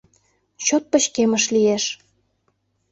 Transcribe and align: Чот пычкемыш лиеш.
Чот 0.65 0.83
пычкемыш 0.91 1.43
лиеш. 1.53 1.85